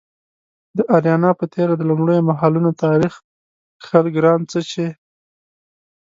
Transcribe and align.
د 0.77 0.79
اریانا 0.95 1.31
په 1.39 1.45
تیره 1.53 1.73
د 1.77 1.81
لومړیو 1.89 2.27
مهالونو 2.29 2.69
تاریخ 2.83 3.13
کښل 3.83 4.05
ګران 4.15 4.39
څه 4.51 4.59
چې 4.71 4.85